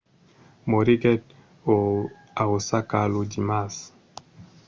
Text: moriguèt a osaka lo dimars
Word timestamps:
moriguèt 0.69 1.23
a 2.41 2.43
osaka 2.55 2.99
lo 3.13 3.21
dimars 3.31 3.75